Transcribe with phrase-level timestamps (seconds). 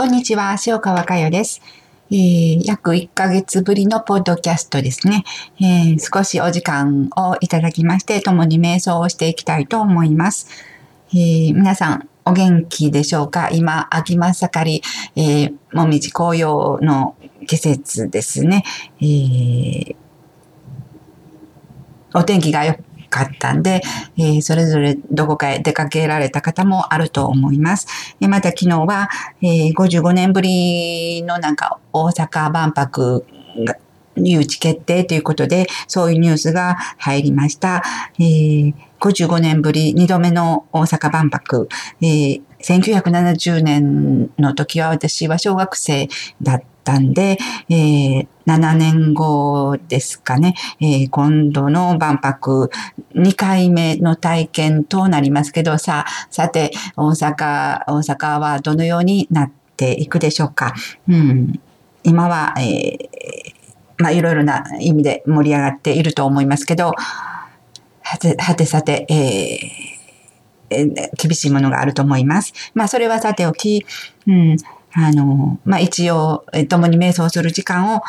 [0.00, 1.60] こんにちは、塩川佳代です。
[2.10, 5.24] えー、約1ヶ月ぶりのポッドキャストですね、
[5.60, 10.48] えー、少しお時間をいただきまして、共に瞑想をしていきたいと思います。
[11.12, 13.50] えー、皆さん、お元気でしょうか？
[13.52, 14.82] 今、秋真盛り、
[15.22, 17.14] えー、もみじ紅葉の
[17.46, 18.64] 季節ですね。
[19.02, 19.96] えー、
[22.14, 22.74] お天気が良
[23.10, 23.82] かったんで、
[24.16, 28.16] えー、それぞれどこかへ出かけられた方もあると思います。
[28.20, 29.10] えまた昨日は、
[29.42, 33.26] えー、55年ぶりのなんか大阪万博
[33.64, 33.76] が
[34.16, 37.82] 誘致決定ということで、そういうニュースが入りました。
[38.18, 41.68] えー、55年ぶり2度目の大阪万博、
[42.00, 46.08] えー、1970年の時は私は小学生
[46.42, 52.70] だったんで、えー、7年後ですかね、えー、今度の万博
[53.14, 60.74] 2回目の体験となりますけど、さ、さて、大阪、大阪はどのようになっていくでしょうか。
[61.08, 61.60] うん、
[62.02, 66.94] 今は、えー、まあ、いろいろな意味で盛り上がっていると思いますけど、
[68.02, 69.99] はて、はてさて、えー、
[70.70, 72.52] 厳しいものがあると思います。
[72.74, 73.84] まあ、それはさておき、
[74.26, 74.56] うん、
[74.92, 78.02] あの、まあ、一応、共に瞑想する時間を、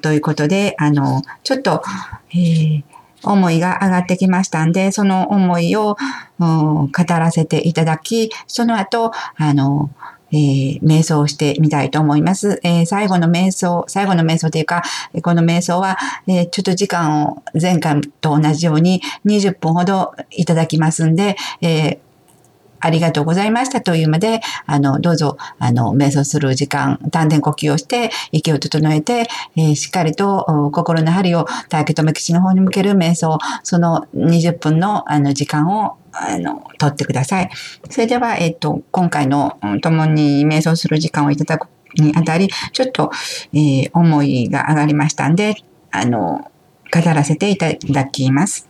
[0.00, 1.82] ということで、あの、ちょっと、
[2.30, 2.82] えー、
[3.24, 5.96] 思いが上がってきましたんで、その思いを
[6.38, 9.90] 語らせていただき、その後、あの、
[10.32, 12.60] えー、瞑想をしてみたいと思います。
[12.62, 14.82] えー、最後の瞑想、最後の瞑想というか、
[15.22, 22.00] この瞑想は、えー、ちょっと時間を前回と同じように20分ほどいただきますんで、え
[22.82, 37.50] ありがとうございましたというまで、あの、どうぞ、あの、瞑想する時間、丹田呼吸をして、息を整えて、えー、しっかりと心の針を大気留基地の方に向ける瞑想、その20分のあの時間をあの、取ってください。
[37.90, 43.10] それでは、えっ、と、今回の共に瞑想する時間をいただくにあたり、ちょっと、
[43.52, 45.56] えー、思いが上がりましたんで、
[45.90, 46.50] あの、
[46.92, 48.68] 語らせていただきます。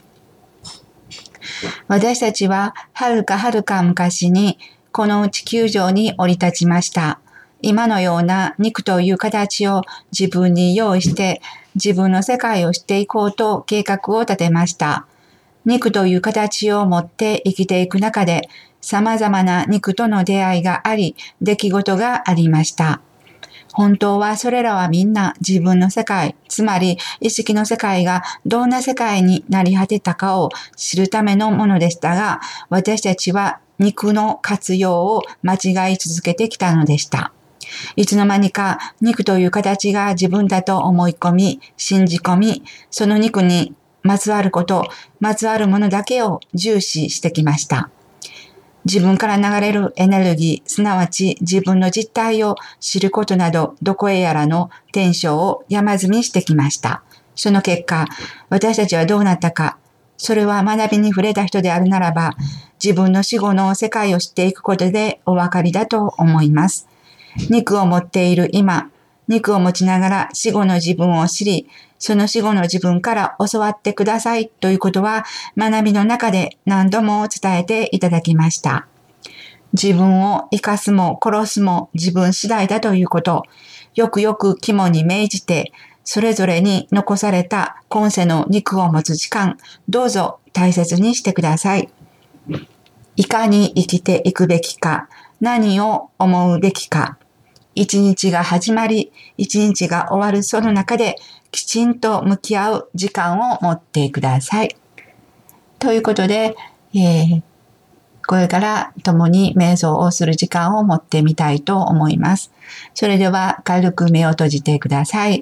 [1.88, 4.58] 私たちははるかはるか昔に
[4.92, 7.18] この地球上に降り立ちました。
[7.62, 9.82] 今のような肉という形を
[10.16, 11.40] 自分に用意して
[11.74, 15.06] 自分の世界をしていこうと計画を立てました。
[15.64, 18.48] 肉という形を持って生きていく中で
[18.80, 23.00] 様々な肉との出会いがあり、出来事がありました。
[23.72, 37.32] 本当はそれらはみんな自分の世界、つまり意識の世界がどんな世界になり果てたかを知るためのものでしたが、私たちは肉の活用を間違い続けてきたのでした。
[37.96, 44.88] いつの間にか肉という形が自分だと思い込み、信じ込み、その肉にまつわること、
[45.20, 47.90] まつわるものだけを重視してきました。
[48.84, 57.02] 自分から流れるエネルギー、すなわち自分の実態を知ることなど、どこへやらの転生を山積みしてきました。
[57.36, 58.06] その結果、
[58.48, 59.78] 私たちはどうなったか、
[60.16, 62.36] それは学びに触れた人であるならば、
[62.82, 66.88] 自分の死後の世界を知っていくことでお分かりだと思います。
[67.50, 68.90] 肉を持っている今、
[69.28, 71.68] 肉を持ちながら死後の自分を知り、
[71.98, 75.24] その死後の自分から教わってくださいということは
[75.56, 78.88] 学びの中で何度も伝えていただきました。
[79.72, 83.44] 自分を生かすも殺すも自分次第だということ、
[83.94, 85.72] よくよく肝に銘じて、
[86.04, 89.56] それぞれに残された今世の肉を持つ時間、
[89.88, 91.88] どうぞ大切にしてください。
[93.16, 95.08] いかに生きていくべきか、
[95.40, 97.18] 何を思うべきか、
[97.74, 101.16] 一日が始まり、一日が終わるその中で
[101.50, 104.76] きちんと向き合う時間を持ってください。
[105.78, 106.54] ということで、
[106.94, 107.42] えー、
[108.26, 112.52] これから共に瞑想をする時間を持ってみたいと思います。
[112.94, 115.40] それでは軽く目を閉じてください。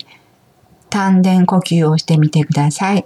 [0.89, 3.05] 丹田呼吸をしてみてください。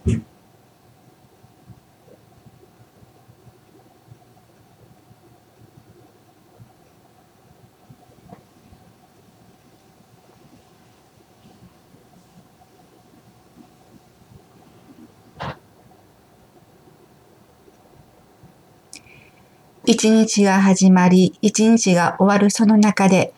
[19.87, 23.35] 一日が始まり、一日が終わるその中で、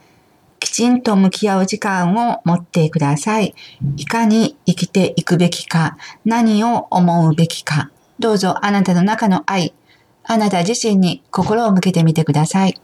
[0.61, 3.55] きちんと向き合う時間を持ってください。
[3.97, 7.91] いかに生きていくべきか、何を思うべきか、
[8.21, 9.75] どうぞあなたの中の愛、
[10.23, 12.81] あなた自身に心を向けてみてください。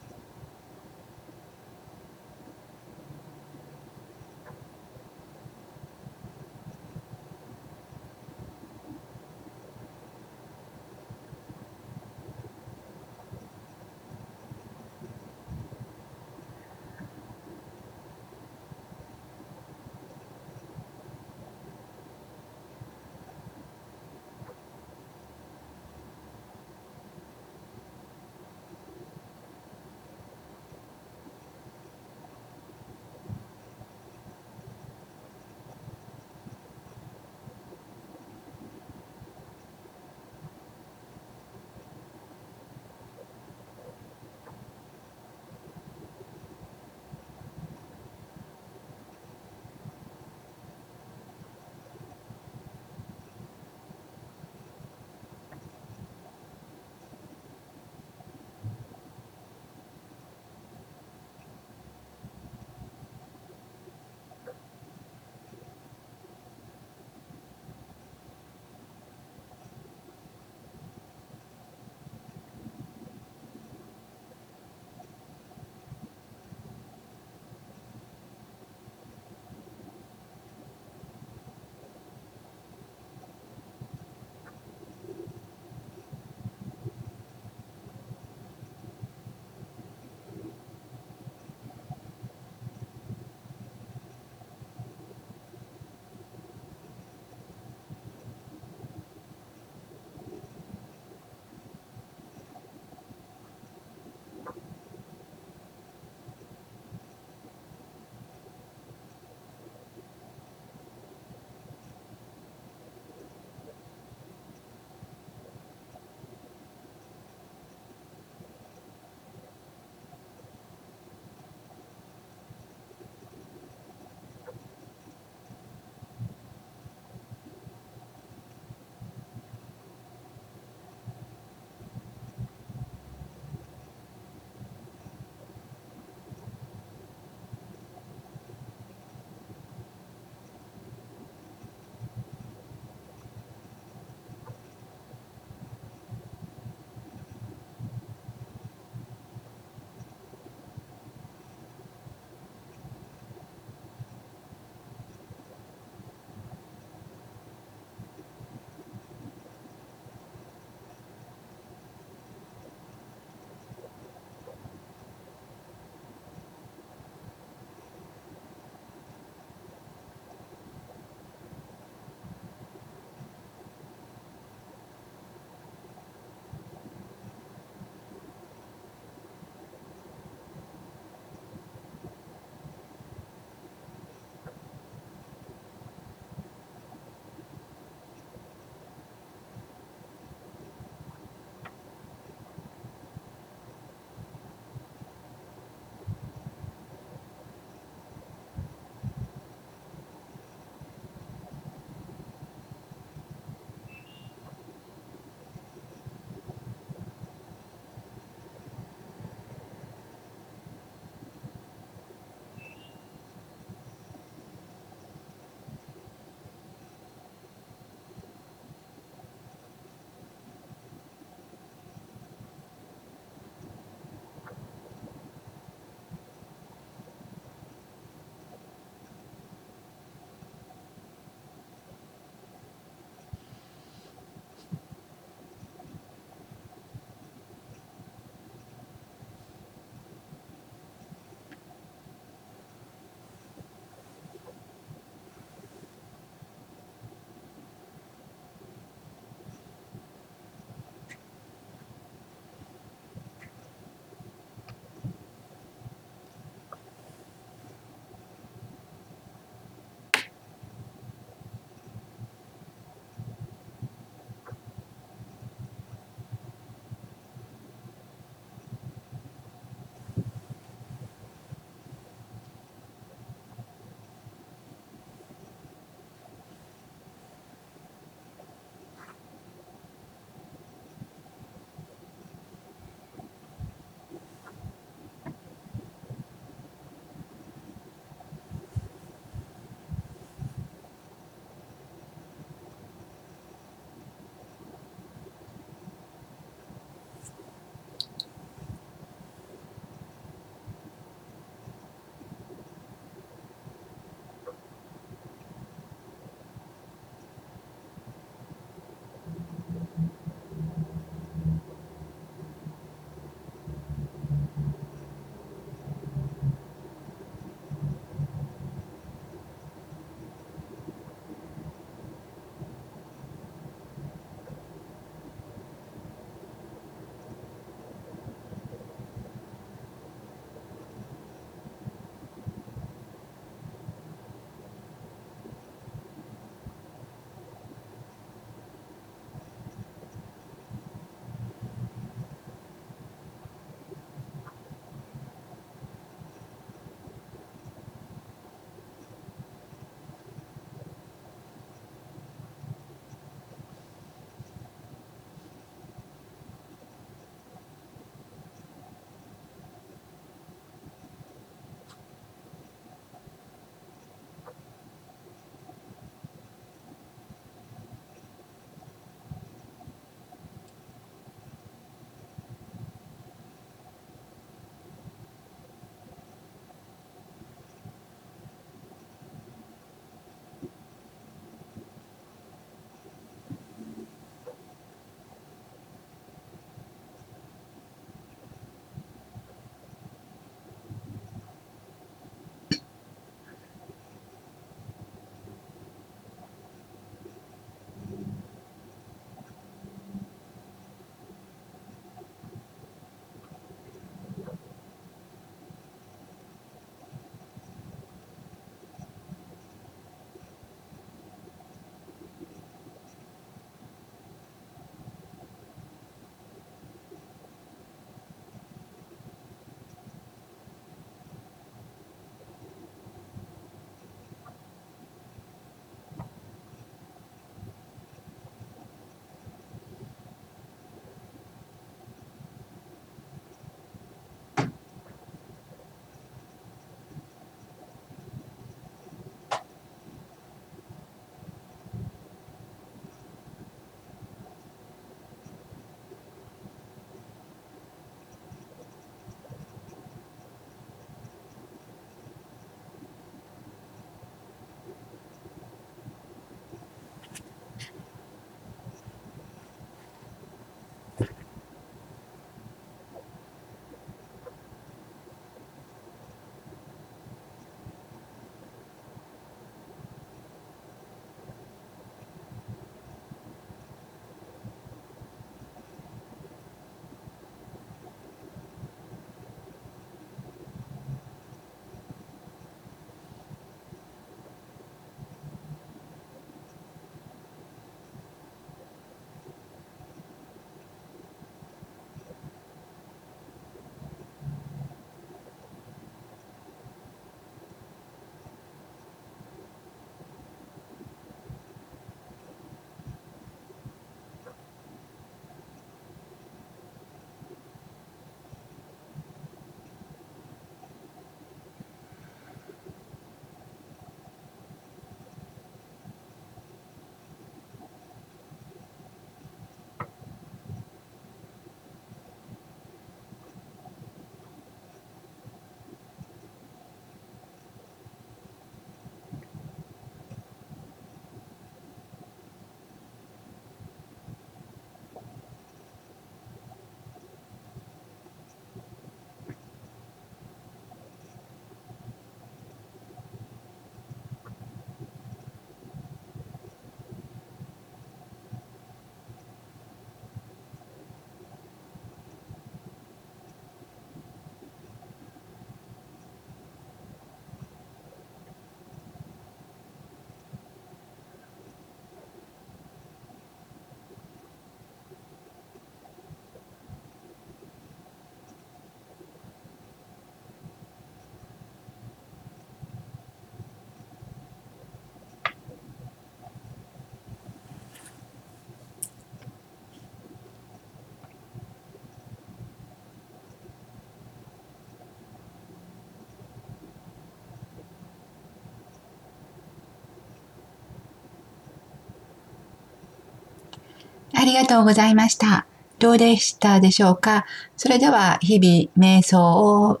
[594.38, 595.66] ありがとうございました。
[595.98, 597.44] どうでしたでしょうか？
[597.76, 600.00] それでは日々瞑想を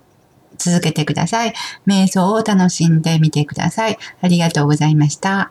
[0.56, 1.54] 続けてください。
[1.88, 3.98] 瞑想を楽しんでみてください。
[4.20, 5.50] ありがとうございました。